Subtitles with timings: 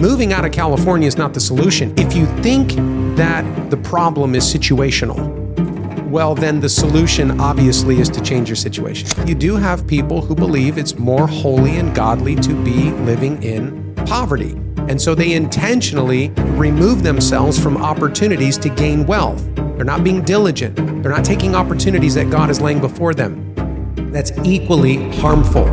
[0.00, 1.92] moving out of California is not the solution.
[1.98, 2.72] If you think
[3.16, 5.36] that the problem is situational,
[6.08, 9.08] well, then the solution obviously is to change your situation.
[9.28, 13.94] You do have people who believe it's more holy and godly to be living in
[14.06, 14.52] poverty.
[14.88, 19.44] And so they intentionally remove themselves from opportunities to gain wealth.
[19.54, 23.52] They're not being diligent, they're not taking opportunities that God is laying before them.
[24.12, 25.66] That's equally harmful.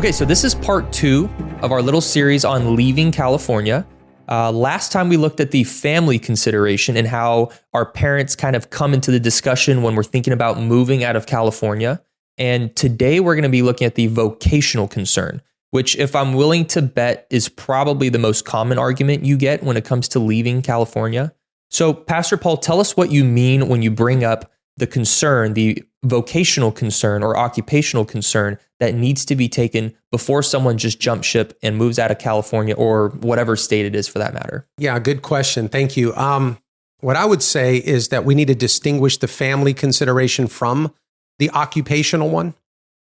[0.00, 1.28] Okay, so this is part two
[1.60, 3.86] of our little series on leaving California.
[4.30, 8.70] Uh, last time we looked at the family consideration and how our parents kind of
[8.70, 12.02] come into the discussion when we're thinking about moving out of California.
[12.38, 16.64] And today we're going to be looking at the vocational concern, which, if I'm willing
[16.68, 20.62] to bet, is probably the most common argument you get when it comes to leaving
[20.62, 21.34] California.
[21.68, 24.50] So, Pastor Paul, tell us what you mean when you bring up
[24.80, 30.78] the concern, the vocational concern or occupational concern that needs to be taken before someone
[30.78, 34.34] just jumps ship and moves out of California or whatever state it is for that
[34.34, 34.66] matter?
[34.78, 35.68] Yeah, good question.
[35.68, 36.14] Thank you.
[36.16, 36.58] Um,
[37.00, 40.92] what I would say is that we need to distinguish the family consideration from
[41.38, 42.54] the occupational one.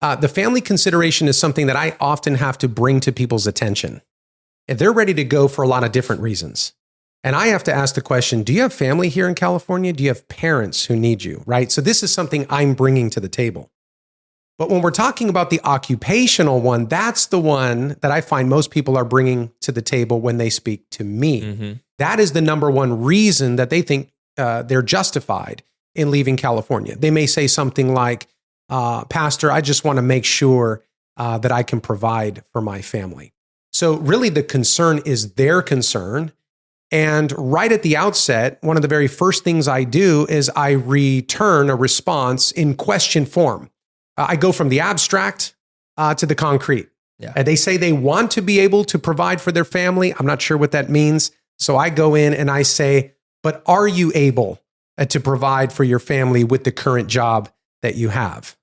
[0.01, 4.01] Uh, the family consideration is something that I often have to bring to people's attention.
[4.67, 6.73] If they're ready to go for a lot of different reasons.
[7.27, 9.91] And I have to ask the question Do you have family here in California?
[9.91, 11.43] Do you have parents who need you?
[11.45, 11.69] Right.
[11.69, 13.69] So this is something I'm bringing to the table.
[14.57, 18.71] But when we're talking about the occupational one, that's the one that I find most
[18.71, 21.41] people are bringing to the table when they speak to me.
[21.41, 21.73] Mm-hmm.
[21.97, 25.63] That is the number one reason that they think uh, they're justified
[25.95, 26.95] in leaving California.
[26.95, 28.27] They may say something like,
[28.69, 30.81] uh, Pastor, I just want to make sure
[31.17, 33.33] uh, that I can provide for my family.
[33.73, 36.31] So, really, the concern is their concern.
[36.91, 40.71] And right at the outset, one of the very first things I do is I
[40.71, 43.69] return a response in question form.
[44.15, 45.55] Uh, I go from the abstract
[45.97, 46.89] uh, to the concrete.
[47.19, 47.33] Yeah.
[47.35, 50.13] And they say they want to be able to provide for their family.
[50.17, 51.31] I'm not sure what that means.
[51.59, 54.61] So I go in and I say, but are you able
[54.97, 57.49] uh, to provide for your family with the current job
[57.81, 58.55] that you have?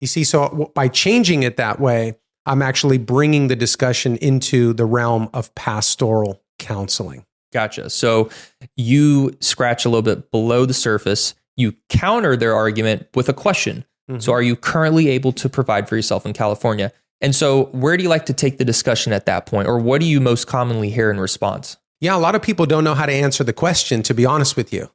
[0.00, 2.14] You see, so by changing it that way,
[2.46, 7.26] I'm actually bringing the discussion into the realm of pastoral counseling.
[7.52, 7.90] Gotcha.
[7.90, 8.30] So
[8.76, 11.34] you scratch a little bit below the surface.
[11.56, 13.84] You counter their argument with a question.
[14.10, 14.20] Mm-hmm.
[14.20, 16.92] So, are you currently able to provide for yourself in California?
[17.20, 19.68] And so, where do you like to take the discussion at that point?
[19.68, 21.76] Or what do you most commonly hear in response?
[22.00, 24.56] Yeah, a lot of people don't know how to answer the question, to be honest
[24.56, 24.90] with you.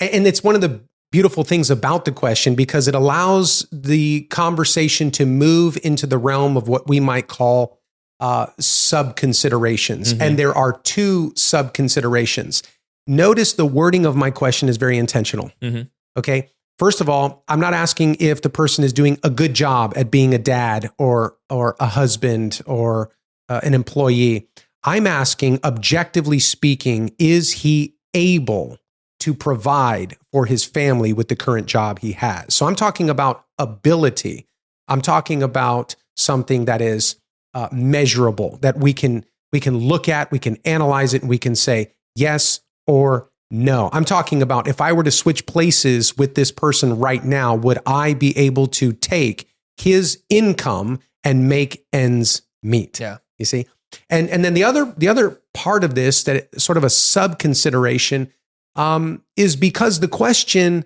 [0.00, 0.80] And it's one of the
[1.10, 6.56] beautiful things about the question because it allows the conversation to move into the realm
[6.56, 7.77] of what we might call
[8.20, 10.12] uh, sub considerations.
[10.12, 10.22] Mm-hmm.
[10.22, 12.62] And there are two sub considerations.
[13.06, 15.50] Notice the wording of my question is very intentional.
[15.62, 15.82] Mm-hmm.
[16.18, 16.50] Okay.
[16.78, 20.10] First of all, I'm not asking if the person is doing a good job at
[20.10, 23.10] being a dad or or a husband or
[23.48, 24.48] uh, an employee.
[24.84, 28.78] I'm asking objectively speaking, is he able
[29.20, 32.54] to provide for his family with the current job he has?
[32.54, 34.46] So I'm talking about ability.
[34.86, 37.16] I'm talking about something that is
[37.58, 41.38] uh, measurable that we can we can look at, we can analyze it, and we
[41.38, 46.34] can say yes or no, I'm talking about if I were to switch places with
[46.34, 49.48] this person right now, would I be able to take
[49.78, 53.00] his income and make ends meet?
[53.00, 53.18] Yeah.
[53.38, 53.66] You see?
[54.10, 57.38] And and then the other the other part of this that sort of a sub
[57.38, 58.30] consideration
[58.76, 60.84] um, is because the question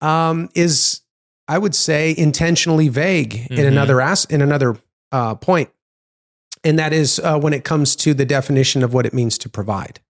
[0.00, 1.02] um, is,
[1.46, 3.54] I would say, intentionally vague mm-hmm.
[3.54, 4.76] in another as in another
[5.12, 5.70] uh, point,
[6.64, 9.48] and that is uh, when it comes to the definition of what it means to
[9.48, 10.00] provide.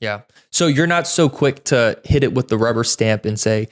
[0.00, 0.22] Yeah.
[0.52, 3.68] So you're not so quick to hit it with the rubber stamp and say,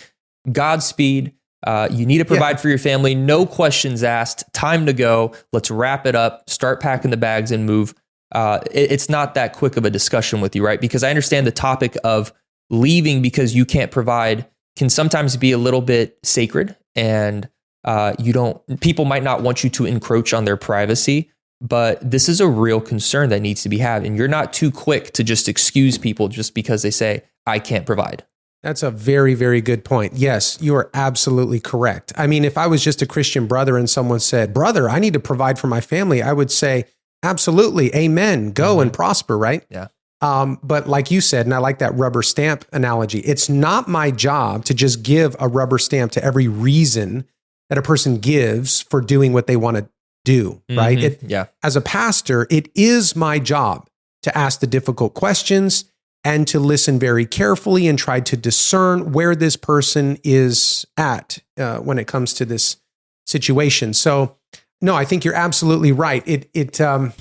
[0.51, 1.33] Godspeed.
[1.67, 2.63] Uh, you need to provide yeah.
[2.63, 3.15] for your family.
[3.15, 4.45] No questions asked.
[4.53, 5.33] Time to go.
[5.53, 6.49] Let's wrap it up.
[6.51, 7.95] Start packing the bags and move.
[8.33, 10.79] Uh, it, it's not that quick of a discussion with you, right?
[10.79, 12.35] Because I understand the topic of
[12.69, 14.47] leaving because you can't provide
[14.77, 17.49] can sometimes be a little bit sacred and
[17.85, 22.29] uh, you don't people might not want you to encroach on their privacy but this
[22.29, 24.05] is a real concern that needs to be had.
[24.05, 27.87] And you're not too quick to just excuse people just because they say, I can't
[27.87, 28.25] provide.
[28.63, 30.15] That's a very, very good point.
[30.15, 32.15] Yes, you are absolutely correct.
[32.17, 35.13] I mean, if I was just a Christian brother and someone said, Brother, I need
[35.13, 36.87] to provide for my family, I would say,
[37.23, 38.83] Absolutely, amen, go mm-hmm.
[38.83, 39.65] and prosper, right?
[39.71, 39.89] Yeah.
[40.21, 44.11] Um, but like you said, and I like that rubber stamp analogy, it's not my
[44.11, 47.27] job to just give a rubber stamp to every reason
[47.69, 49.89] that a person gives for doing what they want to
[50.25, 50.79] do, mm-hmm.
[50.79, 50.99] right?
[50.99, 51.47] It, yeah.
[51.63, 53.89] As a pastor, it is my job
[54.23, 55.85] to ask the difficult questions
[56.25, 61.79] and to listen very carefully and try to discern where this person is at uh,
[61.79, 62.79] when it comes to this
[63.27, 63.93] situation.
[63.93, 64.37] So,
[64.81, 66.23] no, I think you're absolutely right.
[66.27, 67.13] It it um,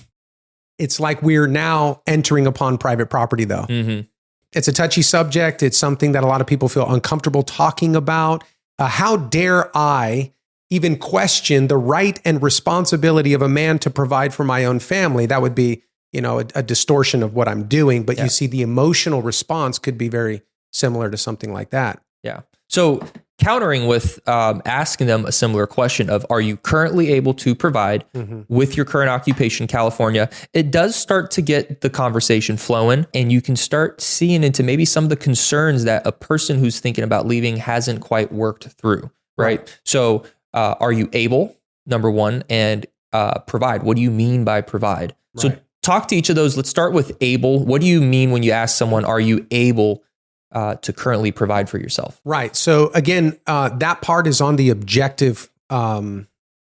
[0.80, 3.66] it's like we're now entering upon private property, though.
[3.68, 4.08] Mm-hmm.
[4.54, 5.64] It's a touchy subject.
[5.64, 8.44] It's something that a lot of people feel uncomfortable talking about.
[8.80, 10.32] Uh, how dare I
[10.74, 15.26] even question the right and responsibility of a man to provide for my own family?
[15.28, 18.04] That would be, you know, a, a distortion of what I'm doing.
[18.04, 18.24] But Yeah.
[18.24, 20.42] you see, the emotional response could be very
[20.72, 22.02] similar to something like that.
[22.24, 22.42] Yeah.
[22.70, 23.06] So
[23.40, 28.06] countering with um, asking them a similar question of Are you currently able to provide
[28.48, 30.30] with your current occupation, California?
[30.54, 34.86] It does start to get the conversation flowing, and you can start seeing into maybe
[34.86, 39.12] some of the concerns that a person who's thinking about leaving hasn't quite worked through,
[39.38, 39.80] right?
[39.86, 40.24] So,
[40.54, 41.56] uh, are you able,
[41.86, 43.84] number one, and uh, provide?
[43.84, 45.16] What do you mean by provide?
[45.36, 46.56] So, talk to each of those.
[46.56, 47.66] Let's start with able.
[47.66, 50.04] What do you mean when you ask someone, Are you able?
[50.52, 52.22] Uh, to currently provide for yourself.
[52.24, 52.56] Right.
[52.56, 56.28] So again, uh, that part is on the objective um,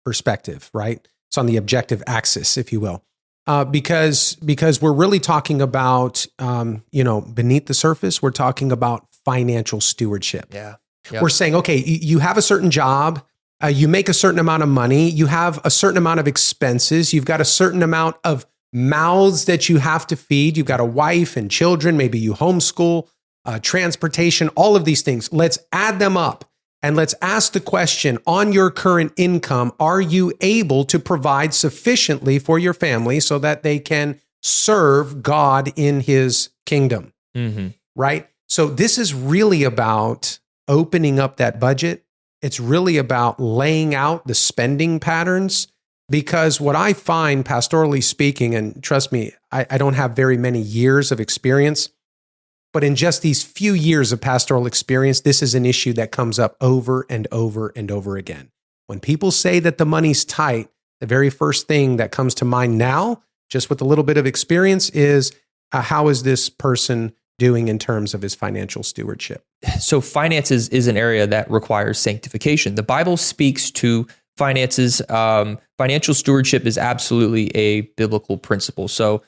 [0.04, 1.00] perspective, right?
[1.30, 3.04] It's on the objective axis, if you will,
[3.46, 8.72] uh, because because we're really talking about um, you know beneath the surface, we're talking
[8.72, 10.52] about financial stewardship.
[10.52, 10.76] Yeah.
[11.10, 11.22] Yep.
[11.22, 13.24] We're saying, okay, you, you have a certain job,
[13.62, 17.12] uh, you make a certain amount of money, you have a certain amount of expenses,
[17.12, 20.84] you've got a certain amount of mouths that you have to feed, you've got a
[20.84, 23.08] wife and children, maybe you homeschool,
[23.44, 25.32] uh, transportation, all of these things.
[25.32, 26.44] Let's add them up
[26.82, 32.38] and let's ask the question on your current income, are you able to provide sufficiently
[32.38, 37.12] for your family so that they can serve God in his kingdom?
[37.36, 37.68] Mm-hmm.
[37.94, 38.28] right?
[38.48, 42.04] So this is really about opening up that budget.
[42.42, 45.68] It's really about laying out the spending patterns
[46.08, 50.60] because what I find, pastorally speaking, and trust me, I, I don't have very many
[50.60, 51.90] years of experience,
[52.72, 56.38] but in just these few years of pastoral experience, this is an issue that comes
[56.38, 58.50] up over and over and over again.
[58.86, 60.68] When people say that the money's tight,
[61.00, 64.26] the very first thing that comes to mind now, just with a little bit of
[64.26, 65.32] experience, is
[65.72, 69.44] uh, how is this person doing in terms of his financial stewardship?
[69.80, 72.76] So finances is an area that requires sanctification.
[72.76, 74.06] The Bible speaks to
[74.36, 75.02] finances.
[75.10, 78.86] Um, financial stewardship is absolutely a biblical principle.
[78.86, 79.22] So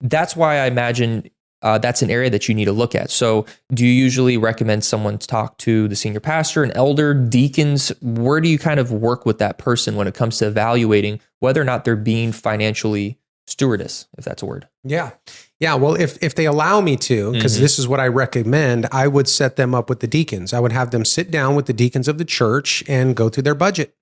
[0.00, 1.30] that's why I imagine
[1.62, 3.10] uh, that's an area that you need to look at.
[3.10, 3.44] So,
[3.74, 7.90] do you usually recommend someone to talk to the senior pastor, an elder, deacons?
[8.00, 11.60] Where do you kind of work with that person when it comes to evaluating whether
[11.60, 13.18] or not they're being financially
[13.48, 14.68] stewardess, if that's a word?
[14.84, 15.12] Yeah.
[15.58, 15.74] Yeah.
[15.74, 17.60] Well, if, if they allow me to, because Mhm.
[17.60, 20.52] this is what I recommend, I would set them up with the deacons.
[20.52, 23.44] I would have them sit down with the deacons of the church and go through
[23.44, 23.94] their budget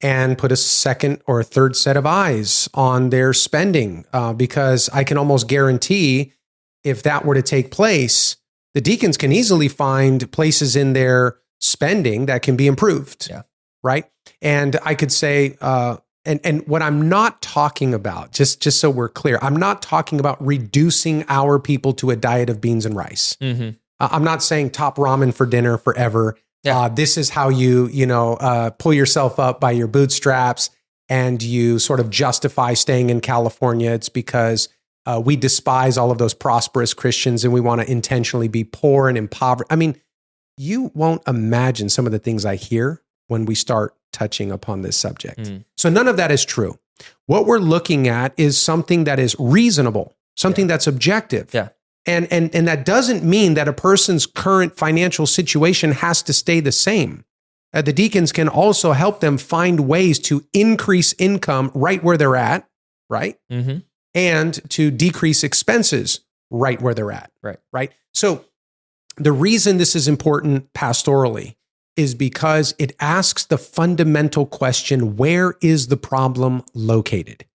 [0.00, 4.04] and put a second or a third set of eyes on their spending.
[4.12, 6.32] Uh, because I can almost guarantee
[6.84, 8.36] if that were to take place,
[8.74, 13.28] the deacons can easily find places in their spending that can be improved.
[13.30, 13.42] Yeah.
[13.84, 14.06] Right.
[14.40, 18.90] And I could say, uh, and and what I'm not talking about, just just so
[18.90, 22.96] we're clear, I'm not talking about reducing our people to a diet of beans and
[22.96, 23.36] rice.
[23.40, 23.70] Mm-hmm.
[24.00, 26.36] Uh, I'm not saying top ramen for dinner forever.
[26.64, 26.78] Yeah.
[26.78, 30.70] Uh, this is how you you know uh, pull yourself up by your bootstraps
[31.08, 33.90] and you sort of justify staying in California.
[33.90, 34.68] It's because
[35.04, 39.08] uh, we despise all of those prosperous Christians and we want to intentionally be poor
[39.08, 39.72] and impoverished.
[39.72, 40.00] I mean,
[40.56, 44.96] you won't imagine some of the things I hear when we start touching upon this
[44.96, 45.40] subject.
[45.40, 45.64] Mm.
[45.76, 46.78] So none of that is true.
[47.26, 51.52] What we're looking at is something that is reasonable, something that's objective.
[51.52, 51.70] Yeah.
[52.04, 56.60] And, and, and that doesn't mean that a person's current financial situation has to stay
[56.60, 57.24] the same.
[57.72, 62.36] Uh, the deacons can also help them find ways to increase income right where they're
[62.36, 62.68] at,
[63.08, 63.38] right?
[63.50, 63.78] Mm-hmm.
[64.14, 66.20] and to decrease expenses
[66.50, 67.30] right where they're at.
[67.42, 67.58] Right.
[67.72, 67.92] Right.
[68.12, 68.44] So
[69.16, 71.56] the reason this is important pastorally
[72.02, 77.46] is because it asks the fundamental question where is the problem located?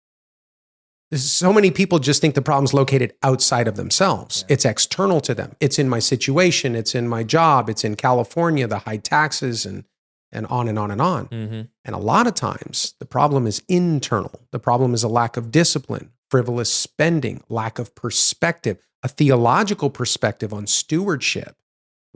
[1.13, 4.45] So many people just think the problem's located outside of themselves.
[4.49, 4.55] Yeah.
[4.55, 5.55] It's external to them.
[5.61, 9.85] It's in my situation, it's in my job, it's in California, the high taxes and
[10.33, 11.29] and on and on and on.
[11.29, 11.63] Mm-hmm.
[11.85, 14.41] And a lot of times the problem is internal.
[14.51, 20.53] The problem is a lack of discipline, frivolous spending, lack of perspective, a theological perspective
[20.53, 21.57] on stewardship,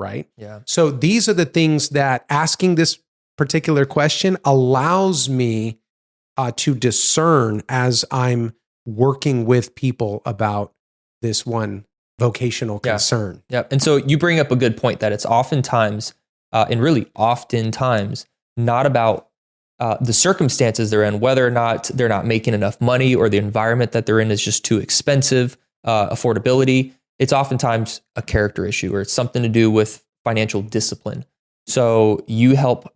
[0.01, 0.29] right?
[0.37, 0.61] Yeah.
[0.67, 2.99] So these are the things that asking this
[3.37, 5.79] particular question allows me
[6.37, 8.55] uh, to discern as I'm
[8.87, 10.73] working with people about
[11.23, 11.85] this one
[12.19, 12.93] vocational Yeah.
[12.93, 13.43] concern.
[13.49, 13.65] Yeah.
[13.71, 16.15] And so you bring up a good point that it's oftentimes,
[16.53, 18.27] uh, and really oftentimes,
[18.57, 19.29] not about
[19.79, 23.39] uh, the circumstances they're in, whether or not they're not making enough money or the
[23.39, 26.93] environment that they're in is just too expensive, uh, affordability.
[27.21, 31.25] It's oftentimes a character issue or it's something to do with financial discipline.
[31.67, 32.93] So you help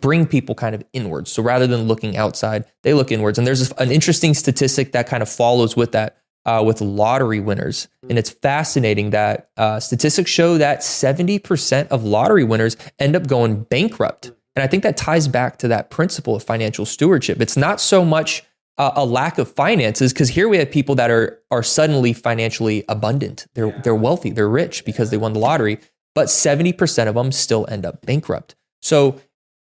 [0.00, 1.30] bring people kind of inwards.
[1.30, 3.38] So rather than looking outside, they look inwards.
[3.38, 7.88] And there's an interesting statistic that kind of follows with that uh, with lottery winners.
[8.08, 13.64] And it's fascinating that uh, statistics show that 70% of lottery winners end up going
[13.64, 14.32] bankrupt.
[14.56, 17.42] And I think that ties back to that principle of financial stewardship.
[17.42, 18.44] It's not so much
[18.78, 22.84] uh, a lack of finances because here we have people that are are suddenly financially
[22.88, 23.46] abundant.
[23.54, 25.78] They're they're wealthy, they're rich because they won the lottery,
[26.14, 28.54] but 70% of them still end up bankrupt.
[28.80, 29.20] So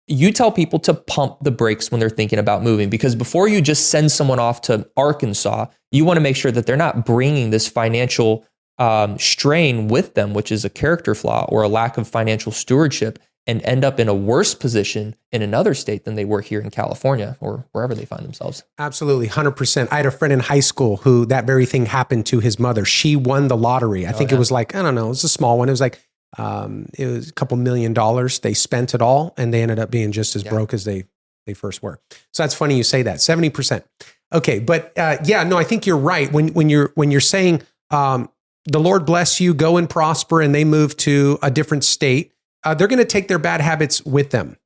[0.07, 3.61] you tell people to pump the brakes when they're thinking about moving because before you
[3.61, 7.51] just send someone off to Arkansas, you want to make sure that they're not bringing
[7.51, 8.45] this financial
[8.79, 13.19] um, strain with them, which is a character flaw or a lack of financial stewardship,
[13.45, 16.69] and end up in a worse position in another state than they were here in
[16.69, 18.63] California or wherever they find themselves.
[18.79, 19.87] Absolutely, 100%.
[19.91, 22.85] I had a friend in high school who that very thing happened to his mother.
[22.85, 24.05] She won the lottery.
[24.05, 24.37] I oh, think yeah.
[24.37, 25.67] it was like, I don't know, it was a small one.
[25.67, 25.99] It was like,
[26.37, 28.39] um, it was a couple million dollars.
[28.39, 30.49] They spent it all and they ended up being just as yeah.
[30.49, 31.03] broke as they,
[31.45, 31.99] they first were.
[32.31, 33.83] So that's funny you say that 70%.
[34.31, 34.59] Okay.
[34.59, 36.31] But uh, yeah, no, I think you're right.
[36.31, 38.29] When, when you're, when you're saying, um,
[38.65, 42.31] the Lord bless you, go and prosper, and they move to a different state
[42.63, 44.57] uh, they're going to take their bad habits with them.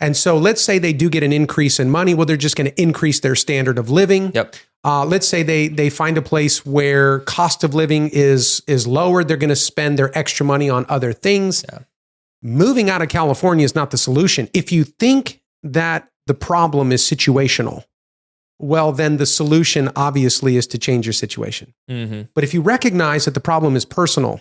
[0.00, 2.14] And so let's say they do get an increase in money.
[2.14, 4.32] Well, they're just going to increase their standard of living.
[4.34, 4.56] Yep.
[4.84, 9.22] Uh, let's say they they find a place where cost of living is is lower.
[9.22, 11.64] They're going to spend their extra money on other things.
[11.70, 11.80] Yeah.
[12.42, 14.48] Moving out of California is not the solution.
[14.52, 17.84] If you think that the problem is situational,
[18.58, 21.74] well, then the solution obviously is to change your situation.
[21.88, 22.22] Mm-hmm.
[22.34, 24.40] But if you recognize that the problem is personal,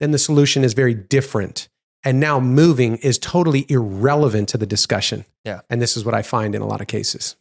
[0.00, 1.68] then the solution is very different
[2.04, 5.24] and now moving is totally irrelevant to the discussion.
[5.44, 5.60] Yeah.
[5.70, 7.36] And this is what I find in a lot of cases.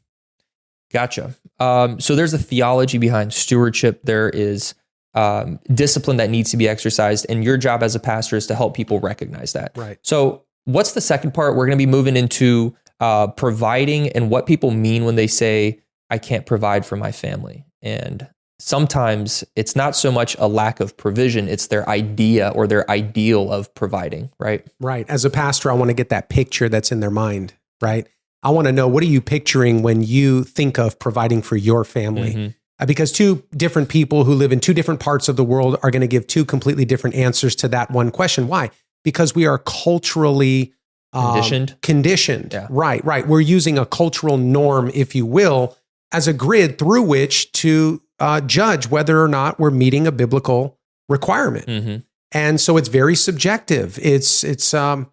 [0.92, 1.36] Gotcha.
[1.60, 4.02] Um, so there's a theology behind stewardship.
[4.04, 4.76] There is
[5.14, 8.56] um, discipline that needs to be exercised, and your job as a pastor is to
[8.56, 9.72] help people recognize that.
[9.76, 9.98] Right.
[10.02, 11.56] So what's the second part?
[11.56, 15.80] We're going to be moving into uh, providing and what people mean when they say,
[16.10, 18.28] "I can't provide for my family." And
[18.60, 23.52] sometimes it's not so much a lack of provision, it's their idea or their ideal
[23.52, 24.66] of providing, right?
[24.80, 25.10] Right.
[25.10, 28.08] As a pastor, I want to get that picture that's in their mind, right?
[28.44, 31.84] I want to know what are you picturing when you think of providing for your
[31.84, 32.34] family?
[32.34, 32.48] Mm-hmm.
[32.78, 35.92] Uh, because two different people who live in two different parts of the world are
[35.92, 38.48] going to give two completely different answers to that one question.
[38.48, 38.70] Why?
[39.04, 40.74] Because we are culturally
[41.14, 41.82] um, conditioned.
[41.82, 42.54] Conditioned.
[42.54, 42.68] Yeah.
[42.70, 43.26] Right, right.
[43.26, 45.78] We're using a cultural norm, if you will,
[46.12, 50.78] as a grid through which to uh, judge whether or not we're meeting a biblical
[51.10, 51.68] requirement.
[51.68, 51.98] Mm-hmm.
[52.32, 53.98] And so it's very subjective.
[54.02, 55.12] It's it's um,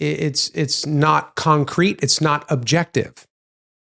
[0.00, 2.00] it's it's not concrete.
[2.02, 3.26] It's not objective.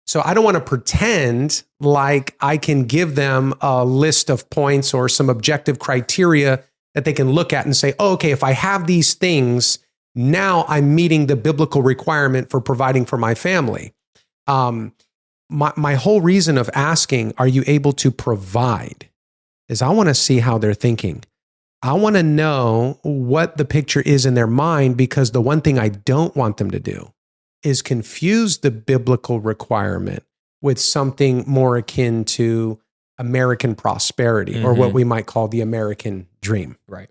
[0.06, 4.92] So I don't want to pretend like I can give them a list of points
[4.92, 6.62] or some objective criteria
[6.94, 9.78] that they can look at and say, oh, okay, if I have these things,
[10.14, 13.94] now I'm meeting the biblical requirement for providing for my family.
[14.46, 14.92] Um,
[15.48, 19.08] my, my whole reason of asking, are you able to provide?
[19.68, 21.24] Is I want to see how they're thinking.
[21.82, 25.78] I want to know what the picture is in their mind because the one thing
[25.78, 27.12] I don't want them to do
[27.62, 30.22] is confuse the biblical requirement
[30.62, 32.78] with something more akin to
[33.18, 34.64] American prosperity mm-hmm.
[34.64, 34.96] or what mm-hmm.
[34.96, 36.76] we might call the American dream.
[36.88, 37.08] Right.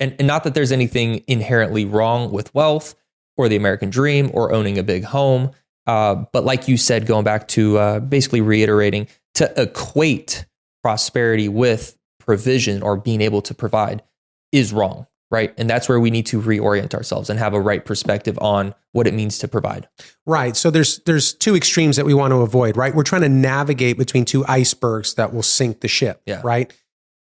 [0.00, 2.94] And, and not that there's anything inherently wrong with wealth
[3.36, 5.50] or the American dream or owning a big home.
[5.86, 10.46] Uh, but like you said, going back to uh, basically reiterating, to equate
[10.82, 14.02] prosperity with provision or being able to provide
[14.52, 15.52] is wrong, right?
[15.58, 19.06] And that's where we need to reorient ourselves and have a right perspective on what
[19.06, 19.88] it means to provide.
[20.26, 20.56] Right.
[20.56, 22.94] So there's there's two extremes that we want to avoid, right?
[22.94, 26.40] We're trying to navigate between two icebergs that will sink the ship, yeah.
[26.44, 26.72] right?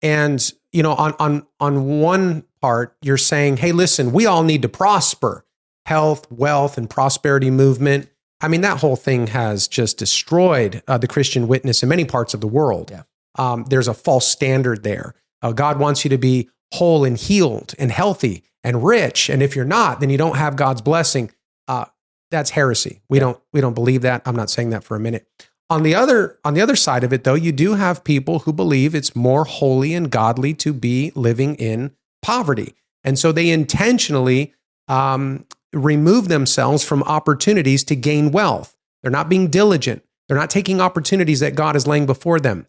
[0.01, 4.61] And you know, on on on one part, you're saying, "Hey, listen, we all need
[4.63, 5.45] to prosper."
[5.87, 8.07] Health, wealth, and prosperity movement
[8.41, 12.33] I mean, that whole thing has just destroyed uh, the Christian witness in many parts
[12.33, 12.91] of the world.
[12.91, 13.03] Yeah.
[13.35, 15.15] Um, there's a false standard there.
[15.41, 19.55] Uh, God wants you to be whole and healed and healthy and rich, and if
[19.55, 21.31] you're not, then you don't have God's blessing.
[21.67, 21.85] Uh,
[22.29, 23.01] that's heresy.
[23.09, 23.25] We yeah.
[23.25, 24.21] don't we don't believe that.
[24.25, 25.27] I'm not saying that for a minute.
[25.69, 28.53] On the other on the other side of it, though, you do have people who
[28.53, 34.53] believe it's more holy and godly to be living in poverty, and so they intentionally
[34.91, 38.75] um, remove themselves from opportunities to gain wealth.
[39.01, 40.03] They're not being diligent.
[40.27, 42.67] They're not taking opportunities that God is laying before them.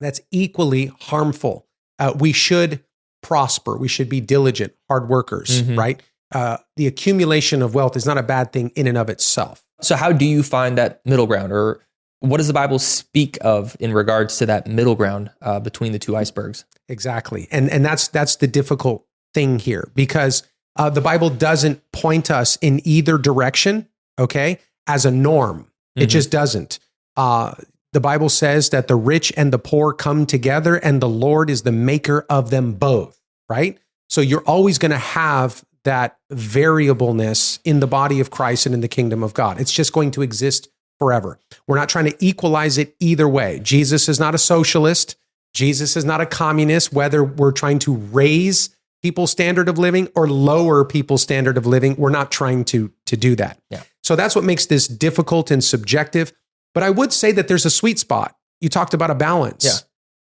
[0.00, 1.66] That's equally harmful.
[1.98, 2.84] Uh, we should
[3.22, 3.78] prosper.
[3.78, 5.78] We should be diligent, hard workers, mm-hmm.
[5.78, 6.02] right?
[6.32, 9.64] Uh, the accumulation of wealth is not a bad thing in and of itself.
[9.80, 11.80] So, how do you find that middle ground, or
[12.20, 15.98] what does the Bible speak of in regards to that middle ground uh, between the
[15.98, 16.64] two icebergs?
[16.88, 20.42] Exactly, and and that's that's the difficult thing here because
[20.76, 23.88] Uh, the Bible doesn't point us in either direction,
[24.18, 25.68] okay, as a norm.
[25.96, 26.12] It Mhm.
[26.12, 26.78] just doesn't.
[27.16, 27.54] Uh,
[27.92, 31.62] the Bible says that the rich and the poor come together, and the Lord is
[31.62, 33.78] the maker of them both, right?
[34.08, 38.80] So you're always going to have that variableness in the body of Christ and in
[38.80, 39.60] the kingdom of God.
[39.60, 41.38] It's just going to exist forever.
[41.68, 43.60] We're not trying to equalize it either way.
[43.62, 45.16] Jesus is not a socialist.
[45.52, 48.70] Jesus is not a communist, whether we're trying to raise
[49.04, 51.94] people's standard of living or lower people's standard of living.
[51.96, 53.60] We're not trying to, to do that.
[53.68, 53.82] Yeah.
[54.02, 56.32] So that's what makes this difficult and subjective.
[56.72, 58.34] But I would say that there's a sweet spot.
[58.62, 59.62] You talked about a balance.
[59.62, 59.72] Yeah.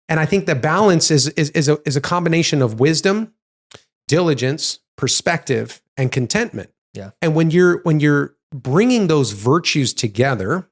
[0.09, 3.35] And I think the balance is, is, is, a, is a combination of wisdom,
[4.07, 6.71] diligence, perspective, and contentment.
[6.95, 7.11] Yeah.
[7.21, 10.67] And when you're when you're bringing those virtues together,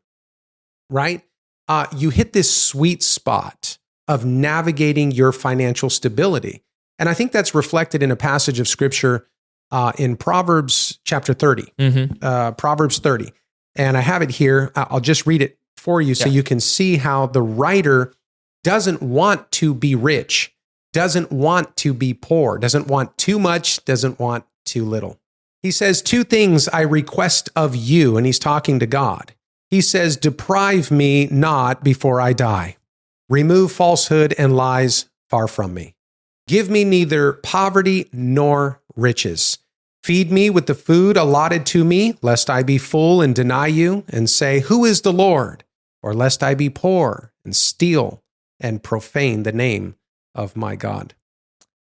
[0.89, 1.21] right?
[1.67, 6.63] Uh, you hit this sweet spot of navigating your financial stability.
[6.99, 9.25] And I think that's reflected in a passage of scripture
[9.71, 12.13] uh, in Proverbs chapter 30, Mm-hmm.
[12.21, 13.31] uh, Proverbs 30.
[13.75, 14.71] And I have it here.
[14.75, 16.33] I'll just read it for you so Yeah.
[16.33, 18.13] you can see how the writer
[18.63, 20.53] doesn't want to be rich,
[20.91, 25.17] doesn't want to be poor, doesn't want too much, doesn't want too little.
[25.63, 28.17] He says, Two things I request of you.
[28.17, 29.33] And he's talking to God.
[29.69, 32.75] He says, Deprive me not before I die.
[33.29, 35.95] Remove falsehood and lies far from me.
[36.49, 39.59] Give me neither poverty nor riches.
[40.01, 44.03] Feed me with the food allotted to me, lest I be full and deny you
[44.09, 45.63] and say, Who is the Lord?
[46.01, 48.23] Or lest I be poor and steal
[48.59, 49.93] and profane the name
[50.33, 51.13] of my God.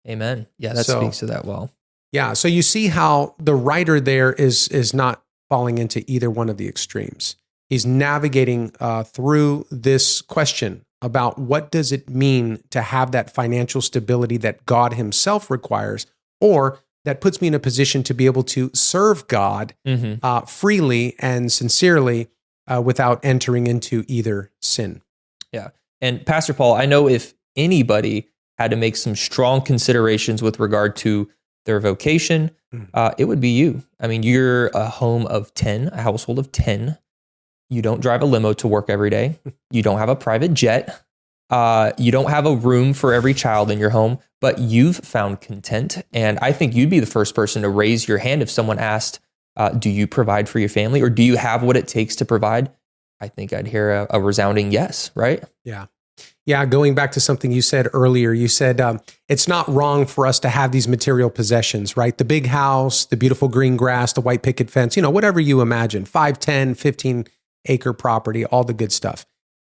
[0.09, 0.47] Amen.
[0.59, 1.73] Yeah, that So- speaks to that well.
[2.13, 6.49] Yeah, so you see how the writer there is is not falling into either one
[6.49, 7.35] of the extremes.
[7.69, 13.81] He's navigating uh, through this question about what does it mean to have that financial
[13.83, 16.07] stability that God Himself requires,
[16.41, 20.25] or that puts me in a position to be able to serve God Mm-hmm.
[20.25, 22.29] uh, freely and sincerely
[22.73, 25.03] uh, without entering into either sin.
[25.53, 25.69] Yeah.
[26.01, 28.29] And Pastor Paul, I know if anybody
[28.59, 31.29] had to make some strong considerations with regard to
[31.67, 32.89] their vocation, Mm.
[32.95, 33.83] uh, it would be you.
[34.01, 36.97] I mean, you're a home of 10, a household of 10.
[37.71, 39.39] You don't drive a limo to work every day.
[39.71, 41.03] You don't have a private jet.
[41.53, 45.41] Uh, you don't have a room for every child in your home, but you've found
[45.43, 46.03] content.
[46.13, 49.21] And I think you'd be the first person to raise your hand if someone asked,
[49.57, 52.25] uh, Do you provide for your family or do you have what it takes to
[52.25, 52.71] provide?
[53.21, 55.45] I think I'd hear a, a resounding yes, right?
[55.63, 55.87] Yeah,
[56.47, 60.27] Yeah, going back to something you said earlier, you said um, it's not wrong for
[60.27, 62.17] us to have these material possessions, right?
[62.17, 65.61] The big house, the beautiful green grass, the white picket fence, you know, whatever you
[65.61, 67.27] imagine 5, 10, 15
[67.67, 69.27] acre property, all the good stuff.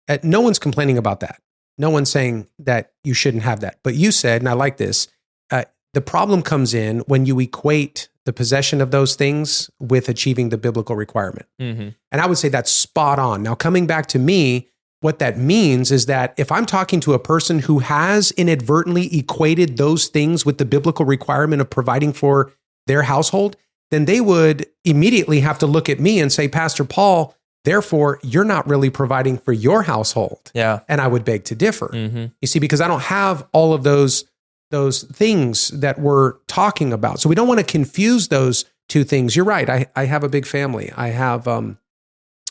[0.09, 1.41] Uh, no one's complaining about that.
[1.79, 3.79] No one's saying that you shouldn't have that.
[3.83, 5.09] But you said, and I like this,
[5.51, 10.51] uh, the problem comes in when you equate the possession of those things with achieving
[10.51, 11.47] the biblical requirement.
[11.61, 11.89] Mm-hmm.
[12.13, 13.43] And I would say that's spot on.
[13.43, 14.69] Now, coming back to me,
[15.01, 19.79] what that means is that if I'm talking to a person who has inadvertently equated
[19.79, 22.53] those things with the biblical requirement of providing for
[22.87, 23.57] their household,
[23.91, 28.45] then they would immediately have to look at me and say, Pastor Paul, therefore, you're
[28.45, 30.51] not really providing for your household.
[30.55, 30.81] Yeah.
[30.89, 31.89] And I would beg to differ.
[31.89, 32.27] Mm-hmm.
[32.41, 34.25] You see, because I don't have all of those
[34.71, 37.19] those things that we're talking about.
[37.19, 39.35] So we don't want to confuse those two things.
[39.35, 39.69] You're right.
[39.69, 40.93] I, I have a big family.
[40.97, 41.79] I have um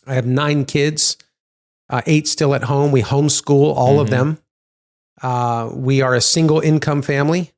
[0.05, 1.17] I have nine kids,
[1.89, 2.91] uh, eight still at home.
[2.91, 4.11] We homeschool all of Mhm.
[4.11, 4.37] them.
[5.21, 7.51] Uh, we are a single income family.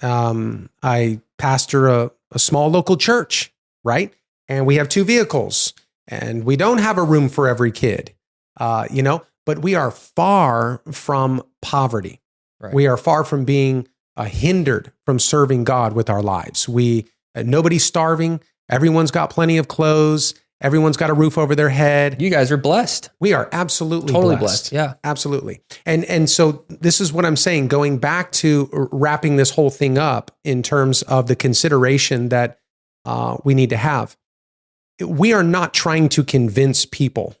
[0.00, 3.52] Um, I pastor a, a small local church,
[3.84, 4.12] right?
[4.48, 5.72] And we have two vehicles,
[6.08, 8.14] and we don't have a room for every kid,
[8.58, 12.20] uh, you know, but we are far from poverty.
[12.60, 12.74] Right.
[12.74, 16.68] We are far from being uh, hindered from serving God with our lives.
[16.68, 18.40] We uh, nobody's starving.
[18.70, 20.34] Everyone's got plenty of clothes.
[20.60, 22.22] Everyone's got a roof over their head.
[22.22, 23.10] You guys are blessed.
[23.18, 24.70] We are absolutely Totally blessed.
[24.70, 24.72] blessed.
[24.72, 24.94] Yeah.
[25.02, 25.60] Absolutely.
[25.84, 29.98] And and so this is what I'm saying going back to wrapping this whole thing
[29.98, 32.58] up in terms of the consideration that
[33.04, 34.16] uh, we need to have.
[35.00, 37.36] We are not trying to convince people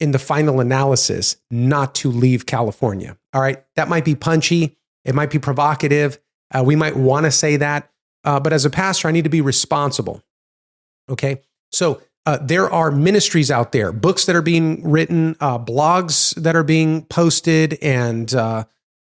[0.00, 3.16] in the final analysis not to leave California.
[3.32, 3.64] All right.
[3.76, 4.76] That might be punchy.
[5.04, 6.18] It might be provocative.
[6.52, 7.90] Uh, we might want to say that.
[8.24, 10.22] Uh, but as a pastor, I need to be responsible.
[11.10, 11.40] Okay.
[11.72, 16.54] So uh, there are ministries out there, books that are being written, uh, blogs that
[16.54, 18.64] are being posted, and uh,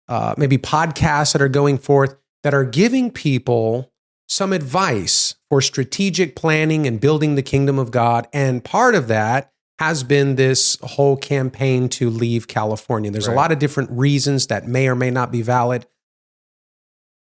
[0.08, 3.92] uh, maybe podcasts that are going forth that are giving people
[4.28, 8.28] some advice for strategic planning and building the kingdom of God.
[8.34, 13.12] And part of that has been this whole campaign to leave California.
[13.12, 13.34] There's Right.
[13.34, 15.86] a lot of different reasons that may or may not be valid.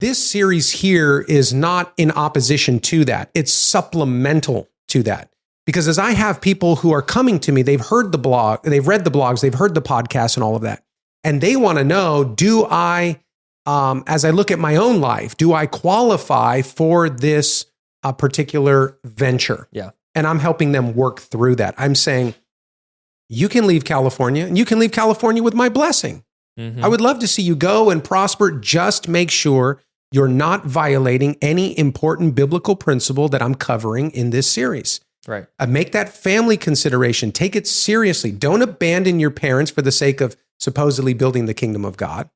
[0.01, 3.29] this series here is not in opposition to that.
[3.33, 5.29] It's supplemental to that.
[5.65, 8.87] Because as I have people who are coming to me, they've heard the blog, they've
[8.87, 10.83] read the blogs, they've heard the podcast and all of that.
[11.25, 13.19] And they want to know do I,
[13.69, 17.65] um, as I look at my own life, do I qualify for this
[18.03, 19.67] uh, particular venture?
[19.71, 19.91] Yeah.
[20.15, 21.75] And I'm helping them work through that.
[21.77, 22.33] I'm saying,
[23.29, 26.23] you can leave California and you can leave California with my blessing.
[26.59, 26.83] Mhm.
[26.83, 28.49] I would love to see you go and prosper.
[28.51, 29.79] Just make sure
[30.11, 34.99] you're not violating any important biblical principle that I'm covering in this series.
[35.27, 35.45] right.
[35.59, 37.31] Uh, make that family consideration.
[37.31, 38.31] Take it seriously.
[38.31, 42.29] Don't abandon your parents for the sake of supposedly building the kingdom of God.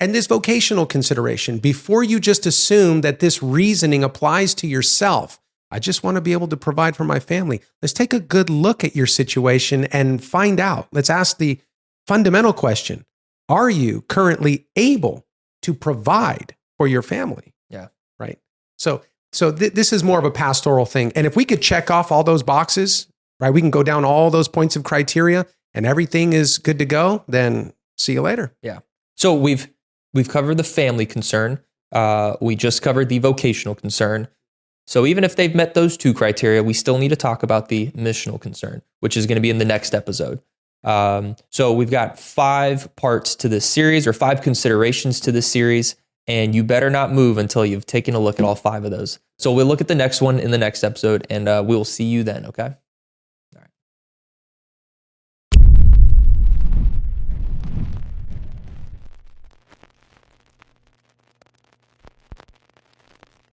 [0.00, 5.78] And this vocational consideration, before you just assume that this reasoning applies to yourself, I
[5.78, 7.60] just want to be able to provide for my family.
[7.82, 10.88] Let's take a good look at your situation and find out.
[10.92, 11.58] Let's ask the
[12.06, 13.04] fundamental question
[13.48, 15.26] Are you currently able
[15.62, 17.54] to provide for your family?
[17.70, 17.88] Yeah.
[18.18, 18.38] Right.
[18.78, 19.02] So,
[19.32, 21.12] so th- this is more of a pastoral thing.
[21.16, 23.08] And if we could check off all those boxes,
[23.40, 26.84] right, we can go down all those points of criteria and everything is good to
[26.84, 28.54] go, then see you later.
[28.62, 28.80] Yeah.
[29.16, 29.68] So we've
[30.14, 31.60] we've covered the family concern.
[31.92, 34.28] Uh, we just covered the vocational concern.
[34.86, 37.90] So even if they've met those two criteria, we still need to talk about the
[37.92, 40.40] missional concern, which is going to be in the next episode.
[40.82, 45.96] Um, so we've got five parts to this series, or five considerations to this series,
[46.26, 49.18] and you better not move until you've taken a look at all five of those.
[49.38, 52.04] So we'll look at the next one in the next episode, and uh, we'll see
[52.04, 52.44] you then.
[52.46, 52.74] Okay.